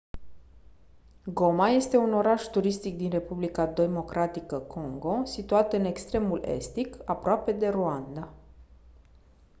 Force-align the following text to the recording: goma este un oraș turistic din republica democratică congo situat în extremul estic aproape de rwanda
goma 1.27 1.69
este 1.69 1.97
un 1.97 2.13
oraș 2.13 2.43
turistic 2.43 2.97
din 2.97 3.09
republica 3.09 3.65
democratică 3.65 4.59
congo 4.59 5.21
situat 5.25 5.73
în 5.73 5.85
extremul 5.85 6.43
estic 6.43 6.97
aproape 7.05 7.51
de 7.51 7.67
rwanda 7.67 8.33